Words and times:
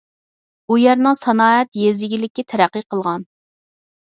ئۇ 0.71 0.77
يەرنىڭ 0.83 1.17
سانائەت، 1.19 1.79
يېزا 1.81 2.07
ئىگىلىكى 2.09 2.47
تەرەققىي 2.55 2.87
قىلغان. 2.95 3.29